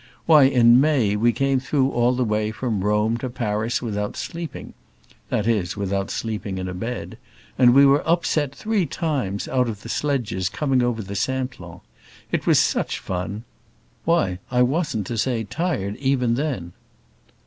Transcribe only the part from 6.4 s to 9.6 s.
in a bed and we were upset three times